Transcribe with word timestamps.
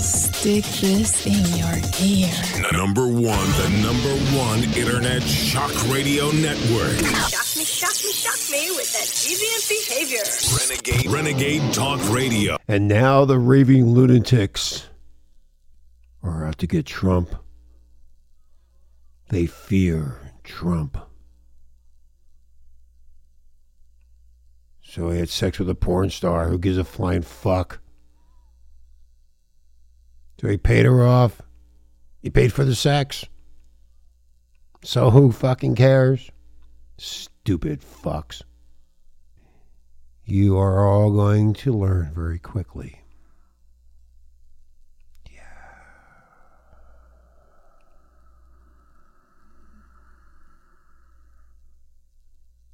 Stick 0.00 0.64
this 0.80 1.26
in 1.26 1.44
your 1.56 1.74
ear. 2.02 2.72
Number 2.72 3.06
one, 3.06 3.22
the 3.22 3.68
number 3.82 4.14
one 4.36 4.62
internet 4.74 5.22
shock 5.22 5.72
radio 5.88 6.30
network. 6.32 6.96
Shock 7.28 7.56
me, 7.56 7.64
shock 7.64 7.94
me, 8.04 8.12
shock 8.12 8.50
me 8.50 8.70
with 8.76 8.92
that 8.92 9.06
deviant 9.06 9.68
behavior. 9.68 10.24
Renegade, 10.68 11.10
Renegade 11.10 11.72
Talk 11.72 12.00
Radio. 12.12 12.56
And 12.68 12.88
now 12.88 13.24
the 13.24 13.38
raving 13.38 13.86
lunatics 13.86 14.88
are 16.22 16.44
out 16.46 16.58
to 16.58 16.66
get 16.66 16.86
Trump. 16.86 17.34
They 19.28 19.46
fear 19.46 20.32
Trump. 20.42 20.98
So 24.82 25.10
he 25.10 25.18
had 25.18 25.28
sex 25.28 25.58
with 25.58 25.68
a 25.70 25.74
porn 25.74 26.10
star 26.10 26.48
who 26.48 26.58
gives 26.58 26.78
a 26.78 26.84
flying 26.84 27.22
fuck. 27.22 27.80
So 30.44 30.50
he 30.50 30.58
paid 30.58 30.84
her 30.84 31.02
off. 31.02 31.40
He 32.20 32.28
paid 32.28 32.52
for 32.52 32.66
the 32.66 32.74
sex. 32.74 33.24
So 34.82 35.08
who 35.08 35.32
fucking 35.32 35.74
cares? 35.74 36.30
Stupid 36.98 37.80
fucks. 37.80 38.42
You 40.26 40.58
are 40.58 40.86
all 40.86 41.10
going 41.12 41.54
to 41.54 41.72
learn 41.72 42.12
very 42.14 42.38
quickly. 42.38 43.00
Yeah. 45.30 45.40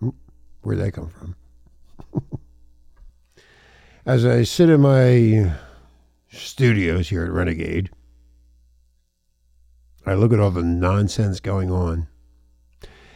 Hmm? 0.00 0.08
Where'd 0.62 0.78
that 0.78 0.92
come 0.92 1.10
from? 1.10 1.36
As 4.06 4.24
I 4.24 4.44
sit 4.44 4.70
in 4.70 4.80
my 4.80 5.52
studios 6.46 7.08
here 7.08 7.24
at 7.24 7.30
Renegade, 7.30 7.90
I 10.06 10.14
look 10.14 10.32
at 10.32 10.40
all 10.40 10.50
the 10.50 10.62
nonsense 10.62 11.40
going 11.40 11.70
on. 11.70 12.08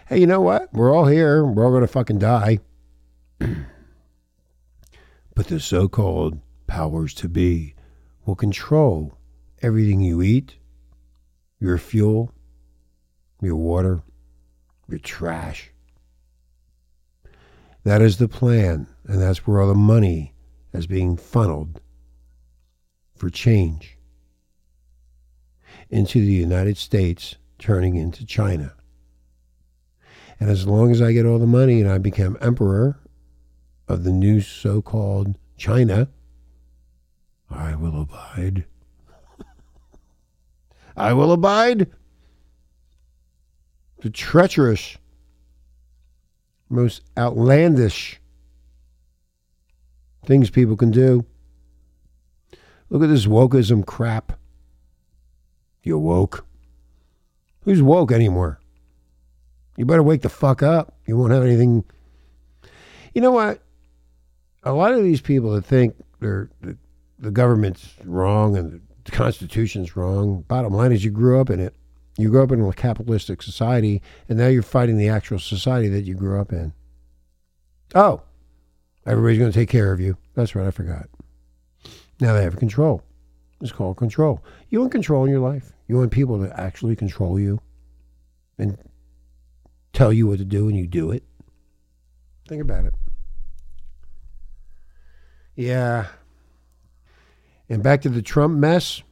Hey, 0.07 0.19
you 0.19 0.27
know 0.27 0.41
what? 0.41 0.73
We're 0.73 0.95
all 0.95 1.07
here. 1.07 1.45
We're 1.45 1.65
all 1.65 1.71
going 1.71 1.83
to 1.83 1.87
fucking 1.87 2.19
die. 2.19 2.59
but 3.39 3.47
the 5.47 5.59
so 5.59 5.89
called 5.89 6.41
powers 6.67 7.15
to 7.15 7.29
be 7.29 7.75
will 8.27 8.35
control 8.35 9.17
everything 9.63 10.01
you 10.01 10.21
eat, 10.21 10.57
your 11.59 11.79
fuel, 11.79 12.33
your 13.41 13.57
water, 13.57 14.03
your 14.89 14.99
trash. 14.99 15.71
That 17.85 18.03
is 18.03 18.19
the 18.19 18.29
plan, 18.29 18.87
and 19.07 19.21
that's 19.21 19.47
where 19.47 19.61
all 19.61 19.69
the 19.69 19.75
money 19.75 20.35
is 20.73 20.87
being 20.87 21.17
funneled 21.17 21.81
for 23.23 23.31
change 23.31 23.97
into 25.91 26.19
the 26.19 26.33
United 26.33 26.77
States, 26.77 27.37
turning 27.57 27.95
into 27.95 28.27
China. 28.27 28.75
And 30.41 30.51
as 30.51 30.67
long 30.67 30.91
as 30.91 31.01
I 31.01 31.13
get 31.13 31.25
all 31.25 31.39
the 31.39 31.47
money 31.47 31.81
and 31.81 31.89
I 31.89 31.99
become 31.99 32.37
emperor 32.41 32.99
of 33.87 34.03
the 34.03 34.11
new 34.11 34.41
so 34.41 34.83
called 34.83 35.39
China, 35.57 36.09
I 37.49 37.77
will 37.77 38.03
abide. 38.03 38.65
I 40.97 41.13
will 41.13 41.31
abide. 41.31 41.93
The 44.01 44.11
treacherous, 44.11 44.99
most 46.69 47.03
outlandish 47.17 48.21
things 50.27 50.51
people 50.51 50.77
can 50.77 50.91
do. 50.91 51.25
Look 52.93 53.03
at 53.03 53.09
this 53.09 53.25
wokeism 53.25 53.87
crap. 53.87 54.39
You're 55.83 55.99
woke. 55.99 56.45
Who's 57.63 57.81
woke 57.81 58.13
anymore? 58.13 58.61
You 59.79 59.87
better 59.87 60.03
wake 60.03 60.21
the 60.21 60.29
fuck 60.29 60.63
up. 60.63 60.95
You 61.07 61.17
won't 61.17 61.33
have 61.33 61.43
anything. 61.43 61.85
You 63.15 63.23
know 63.23 63.31
what? 63.31 63.63
A 64.65 64.75
lot 64.75 64.93
of 64.93 65.03
these 65.03 65.23
people 65.23 65.53
that 65.53 65.65
think 65.65 65.97
they're 66.21 66.51
the, 66.61 66.77
the 67.19 67.31
government's 67.31 67.95
wrong 68.05 68.59
and 68.59 68.83
the 69.05 69.11
Constitution's 69.11 69.97
wrong. 69.97 70.43
Bottom 70.43 70.75
line 70.75 70.93
is, 70.93 71.03
you 71.03 71.11
grew 71.11 71.41
up 71.41 71.49
in 71.49 71.61
it. 71.61 71.75
You 72.19 72.29
grew 72.29 72.43
up 72.43 72.53
in 72.53 72.61
a 72.61 72.73
capitalistic 72.75 73.41
society, 73.41 74.03
and 74.29 74.37
now 74.37 74.49
you're 74.49 74.63
fighting 74.63 74.99
the 74.99 75.09
actual 75.09 75.39
society 75.39 75.89
that 75.89 76.03
you 76.03 76.15
grew 76.15 76.39
up 76.39 76.53
in. 76.53 76.75
Oh, 77.95 78.21
everybody's 79.07 79.39
going 79.39 79.51
to 79.51 79.59
take 79.59 79.71
care 79.71 79.95
of 79.95 80.01
you. 80.01 80.19
That's 80.35 80.55
right, 80.55 80.67
I 80.67 80.71
forgot. 80.73 81.09
Now 82.23 82.35
they 82.35 82.45
have 82.45 82.57
control. 82.57 83.03
It's 83.61 83.73
called 83.73 83.97
control. 83.97 84.45
You 84.71 84.79
want 84.79 84.93
control 84.93 85.25
in 85.25 85.31
your 85.33 85.41
life. 85.41 85.73
You 85.89 85.97
want 85.97 86.13
people 86.13 86.39
to 86.39 86.61
actually 86.61 86.95
control 86.95 87.41
you 87.41 87.61
and 88.59 88.79
tell 89.93 90.13
you 90.13 90.29
what 90.29 90.39
to 90.39 90.45
do, 90.45 90.69
and 90.69 90.79
you 90.79 90.87
do 90.87 91.11
it. 91.11 91.25
Think 92.47 92.63
about 92.63 92.85
it. 92.85 92.95
Yeah. 95.57 96.07
And 97.69 97.83
back 97.83 98.03
to 98.03 98.09
the 98.09 98.23
Trump 98.23 98.57
mess. 98.57 99.03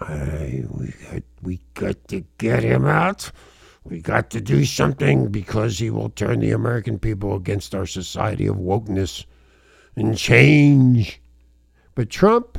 I, 0.00 0.64
we 0.68 0.92
got, 1.12 1.22
we 1.42 1.60
got 1.74 2.08
to 2.08 2.24
get 2.38 2.64
him 2.64 2.86
out. 2.86 3.30
We 3.84 4.00
got 4.00 4.30
to 4.30 4.40
do 4.40 4.64
something 4.64 5.28
because 5.28 5.78
he 5.78 5.90
will 5.90 6.10
turn 6.10 6.40
the 6.40 6.50
American 6.50 6.98
people 6.98 7.36
against 7.36 7.72
our 7.72 7.86
society 7.86 8.48
of 8.48 8.56
wokeness 8.56 9.26
and 9.94 10.18
change. 10.18 11.19
But 11.94 12.10
Trump 12.10 12.58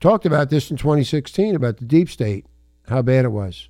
talked 0.00 0.26
about 0.26 0.50
this 0.50 0.70
in 0.70 0.76
2016 0.76 1.54
about 1.54 1.78
the 1.78 1.84
deep 1.84 2.08
state, 2.08 2.46
how 2.88 3.02
bad 3.02 3.24
it 3.24 3.32
was. 3.32 3.68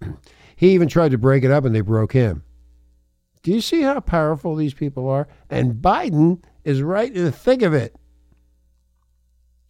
He 0.56 0.70
even 0.70 0.88
tried 0.88 1.12
to 1.12 1.18
break 1.18 1.44
it 1.44 1.52
up 1.52 1.64
and 1.64 1.72
they 1.72 1.82
broke 1.82 2.12
him. 2.12 2.42
Do 3.44 3.52
you 3.52 3.60
see 3.60 3.82
how 3.82 4.00
powerful 4.00 4.56
these 4.56 4.74
people 4.74 5.08
are? 5.08 5.28
And 5.48 5.74
Biden 5.74 6.42
is 6.64 6.82
right 6.82 7.14
in 7.14 7.24
the 7.24 7.30
thick 7.30 7.62
of 7.62 7.72
it. 7.72 7.94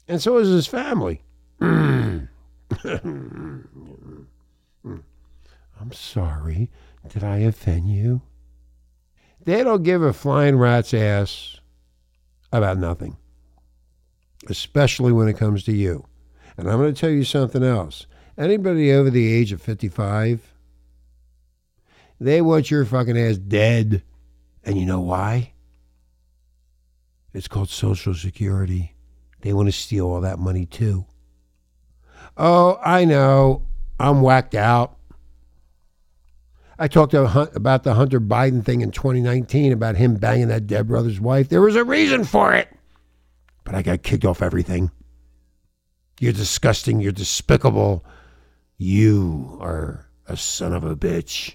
And 0.09 0.23
so 0.23 0.39
is 0.39 0.49
his 0.49 0.67
family. 0.67 1.21
I'm 1.61 2.29
sorry. 5.93 6.71
Did 7.07 7.23
I 7.23 7.39
offend 7.41 7.91
you? 7.91 8.23
They 9.45 9.63
don't 9.63 9.83
give 9.83 10.03
a 10.03 10.15
flying 10.15 10.57
rat's 10.57 10.95
ass 10.95 11.61
about 12.51 12.79
nothing, 12.79 13.19
especially 14.47 15.12
when 15.12 15.28
it 15.28 15.37
comes 15.37 15.65
to 15.65 15.72
you. 15.72 16.06
And 16.56 16.71
I'm 16.71 16.78
going 16.78 16.94
to 16.94 17.00
tell 17.00 17.10
you 17.10 17.25
something 17.25 17.62
else. 17.62 18.06
Anybody 18.37 18.93
over 18.93 19.10
the 19.10 19.32
age 19.32 19.53
of 19.53 19.60
55, 19.60 20.54
they 22.21 22.41
want 22.41 22.71
your 22.71 22.84
fucking 22.84 23.19
ass 23.19 23.37
dead. 23.37 24.03
And 24.65 24.78
you 24.78 24.87
know 24.87 25.00
why? 25.00 25.53
It's 27.32 27.48
called 27.48 27.69
Social 27.69 28.15
Security. 28.15 28.94
They 29.41 29.53
want 29.53 29.69
to 29.69 29.72
steal 29.72 30.06
all 30.06 30.21
that 30.22 30.38
money 30.38 30.66
too. 30.66 31.04
Oh, 32.37 32.78
I 32.84 33.04
know. 33.04 33.62
I'm 34.00 34.22
whacked 34.22 34.54
out. 34.54 34.97
I 36.78 36.87
talked 36.87 37.12
about 37.15 37.82
the 37.82 37.94
Hunter 37.94 38.21
Biden 38.21 38.65
thing 38.65 38.82
in 38.82 38.93
2019 38.93 39.72
about 39.72 39.97
him 39.97 40.15
banging 40.15 40.47
that 40.48 40.69
dead 40.69 40.87
brother's 40.87 41.21
wife. 41.21 41.48
There 41.48 41.60
was 41.60 41.75
a 41.75 41.82
reason 41.82 42.25
for 42.25 42.54
it. 42.54 42.69
But 43.69 43.75
I 43.75 43.83
got 43.83 44.03
kicked 44.03 44.25
off 44.25 44.41
everything. 44.41 44.91
You're 46.21 46.33
disgusting. 46.33 47.03
You're 47.03 47.12
despicable. 47.12 48.03
You 48.79 49.59
are 49.61 50.09
a 50.27 50.39
son 50.39 50.73
of 50.73 50.84
a 50.84 50.97
bitch. 50.97 51.55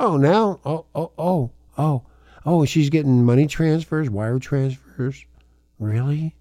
Oh, 0.00 0.16
now? 0.16 0.60
Oh, 0.64 0.86
oh, 0.94 1.12
oh, 1.18 1.50
oh. 1.76 2.06
Oh, 2.46 2.64
she's 2.64 2.88
getting 2.88 3.22
money 3.22 3.46
transfers, 3.46 4.08
wire 4.08 4.38
transfers. 4.38 5.26
Really? 5.78 6.36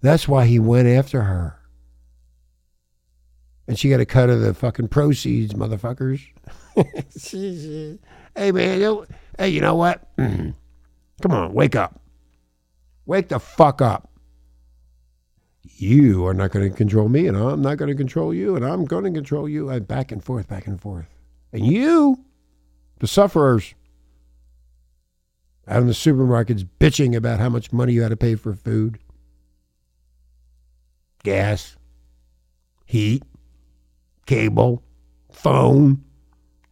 That's 0.00 0.28
why 0.28 0.46
he 0.46 0.60
went 0.60 0.86
after 0.86 1.22
her. 1.22 1.58
And 3.66 3.76
she 3.76 3.90
got 3.90 3.98
a 3.98 4.06
cut 4.06 4.30
of 4.30 4.42
the 4.42 4.54
fucking 4.54 4.88
proceeds, 4.88 5.54
motherfuckers. 5.54 6.20
hey, 8.36 8.52
man. 8.52 9.06
Hey, 9.36 9.48
you 9.48 9.60
know 9.60 9.74
what? 9.74 10.08
Come 10.16 10.54
on, 11.32 11.52
wake 11.52 11.74
up. 11.74 12.00
Wake 13.10 13.26
the 13.26 13.40
fuck 13.40 13.82
up. 13.82 14.08
You 15.64 16.24
are 16.28 16.32
not 16.32 16.52
going 16.52 16.70
to 16.70 16.76
control 16.76 17.08
me, 17.08 17.26
and 17.26 17.36
I'm 17.36 17.60
not 17.60 17.76
going 17.76 17.88
to 17.88 17.96
control 17.96 18.32
you, 18.32 18.54
and 18.54 18.64
I'm 18.64 18.84
going 18.84 19.02
to 19.02 19.10
control 19.10 19.48
you. 19.48 19.68
And 19.68 19.88
back 19.88 20.12
and 20.12 20.22
forth, 20.22 20.46
back 20.46 20.68
and 20.68 20.80
forth. 20.80 21.08
And 21.52 21.66
you, 21.66 22.24
the 23.00 23.08
sufferers, 23.08 23.74
out 25.66 25.80
in 25.80 25.88
the 25.88 25.92
supermarkets 25.92 26.64
bitching 26.78 27.16
about 27.16 27.40
how 27.40 27.48
much 27.48 27.72
money 27.72 27.94
you 27.94 28.02
had 28.02 28.10
to 28.10 28.16
pay 28.16 28.36
for 28.36 28.54
food, 28.54 29.00
gas, 31.24 31.76
heat, 32.86 33.24
cable, 34.24 34.84
phone. 35.32 36.04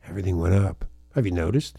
Everything 0.09 0.39
went 0.39 0.55
up. 0.55 0.85
Have 1.17 1.27
you 1.27 1.33
noticed? 1.33 1.79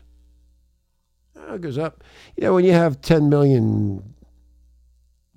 Oh, 1.37 1.53
it 1.53 1.61
goes 1.61 1.77
up. 1.77 2.03
You 2.35 2.43
know, 2.43 2.55
when 2.55 2.65
you 2.65 2.73
have 2.73 2.99
10 2.99 3.29
million 3.29 4.15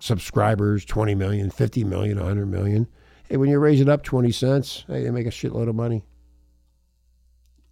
subscribers 0.03 0.85
20 0.85 1.15
million, 1.15 1.49
50 1.49 1.85
million, 1.85 2.19
100 2.19 2.47
million. 2.47 2.89
Hey, 3.29 3.37
when 3.37 3.49
you 3.49 3.59
raise 3.59 3.81
it 3.81 3.89
up 3.89 4.03
20 4.03 4.33
cents, 4.33 4.85
hey, 4.89 5.05
they 5.05 5.11
make 5.11 5.27
a 5.27 5.31
shitload 5.31 5.69
of 5.69 5.77
money. 5.77 6.05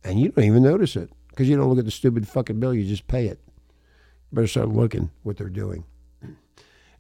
And 0.05 0.19
you 0.19 0.29
don't 0.31 0.45
even 0.45 0.63
notice 0.63 0.95
it 0.97 1.11
because 1.29 1.49
you 1.49 1.57
don't 1.57 1.69
look 1.69 1.79
at 1.79 1.85
the 1.85 1.91
stupid 1.91 2.29
fucking 2.29 2.61
bill, 2.61 2.73
you 2.73 2.87
just 2.87 3.09
pay 3.09 3.27
it. 3.27 3.41
You 4.31 4.37
better 4.37 4.47
start 4.47 4.69
looking 4.69 5.11
what 5.23 5.37
they're 5.37 5.49
doing. 5.49 5.85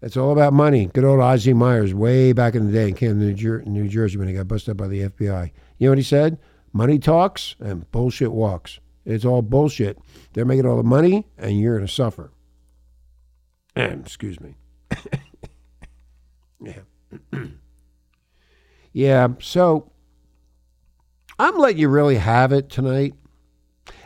It's 0.03 0.17
all 0.17 0.32
about 0.32 0.53
money. 0.53 0.87
Good 0.87 1.05
old 1.05 1.21
Ozzie 1.21 1.53
Myers, 1.53 1.94
way 1.94 2.33
back 2.33 2.55
in 2.55 2.67
the 2.67 2.73
day 2.73 2.88
in 2.88 2.94
Camden, 2.94 3.19
New, 3.21 3.35
Jer- 3.35 3.62
New 3.67 3.87
Jersey, 3.87 4.17
when 4.17 4.29
he 4.29 4.35
got 4.35 4.49
busted 4.49 4.73
up 4.73 4.79
by 4.79 4.88
the 4.88 5.03
FBI. 5.11 5.53
You 5.79 5.87
know 5.87 5.91
what 5.93 5.99
he 5.99 6.05
said? 6.05 6.38
Money 6.73 6.99
talks 6.99 7.55
and 7.61 7.91
bullshit 7.93 8.33
walks. 8.33 8.81
It's 9.05 9.25
all 9.25 9.43
bullshit. 9.43 9.99
They're 10.33 10.44
making 10.44 10.67
all 10.67 10.76
the 10.76 10.83
money, 10.83 11.26
and 11.37 11.61
you're 11.61 11.76
going 11.76 11.87
to 11.87 11.93
suffer. 11.93 12.33
And 13.76 14.05
excuse 14.05 14.41
me. 14.41 14.56
Yeah. 16.62 16.81
yeah, 18.93 19.29
so 19.41 19.91
I'm 21.39 21.57
letting 21.57 21.79
you 21.79 21.89
really 21.89 22.17
have 22.17 22.53
it 22.53 22.69
tonight. 22.69 23.15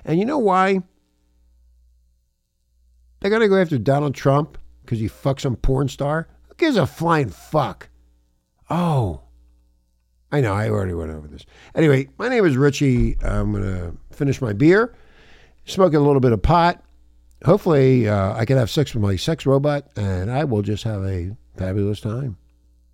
And 0.04 0.18
you 0.18 0.24
know 0.24 0.38
why? 0.38 0.80
They're 3.20 3.30
going 3.30 3.42
to 3.42 3.48
go 3.48 3.60
after 3.60 3.78
Donald 3.78 4.14
Trump 4.14 4.58
because 4.84 5.00
he 5.00 5.08
fucks 5.08 5.40
some 5.40 5.56
porn 5.56 5.88
star? 5.88 6.28
Who 6.48 6.54
gives 6.56 6.76
a 6.76 6.86
flying 6.86 7.30
fuck? 7.30 7.88
Oh. 8.70 9.22
I 10.30 10.40
know, 10.40 10.52
I 10.52 10.68
already 10.68 10.94
went 10.94 11.12
over 11.12 11.28
this. 11.28 11.46
Anyway, 11.74 12.08
my 12.18 12.28
name 12.28 12.44
is 12.44 12.56
Richie. 12.56 13.16
I'm 13.22 13.52
going 13.52 13.62
to 13.62 14.16
finish 14.16 14.40
my 14.40 14.52
beer, 14.52 14.94
smoking 15.64 15.96
a 15.96 16.02
little 16.02 16.20
bit 16.20 16.32
of 16.32 16.42
pot. 16.42 16.82
Hopefully, 17.44 18.08
uh, 18.08 18.34
I 18.34 18.44
can 18.44 18.56
have 18.56 18.70
sex 18.70 18.94
with 18.94 19.02
my 19.02 19.16
sex 19.16 19.46
robot, 19.46 19.86
and 19.96 20.30
I 20.30 20.44
will 20.44 20.62
just 20.62 20.82
have 20.84 21.04
a 21.04 21.36
fabulous 21.56 22.00
time. 22.00 22.36